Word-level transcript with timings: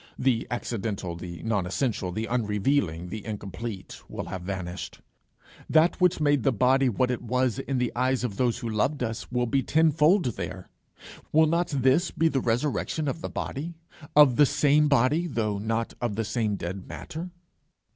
The 0.17 0.47
accidental, 0.49 1.15
the 1.15 1.43
nonessential, 1.43 2.11
the 2.11 2.25
unrevealing, 2.25 3.09
the 3.09 3.23
incomplete 3.23 4.01
will 4.09 4.25
have 4.29 4.41
vanished. 4.41 4.99
That 5.69 6.01
which 6.01 6.19
made 6.19 6.41
the 6.41 6.51
body 6.51 6.89
what 6.89 7.11
it 7.11 7.21
was 7.21 7.59
in 7.59 7.77
the 7.77 7.91
eyes 7.95 8.23
of 8.23 8.35
those 8.37 8.57
who 8.57 8.67
loved 8.69 9.03
us 9.03 9.31
will 9.31 9.45
be 9.45 9.61
tenfold 9.61 10.25
there. 10.25 10.71
Will 11.31 11.45
not 11.45 11.67
this 11.67 12.09
be 12.09 12.29
the 12.29 12.41
resurrection 12.41 13.07
of 13.07 13.21
the 13.21 13.29
body? 13.29 13.75
of 14.15 14.37
the 14.37 14.45
same 14.47 14.87
body 14.87 15.27
though 15.27 15.59
not 15.59 15.93
of 16.01 16.15
the 16.15 16.25
same 16.25 16.55
dead 16.55 16.87
matter? 16.87 17.29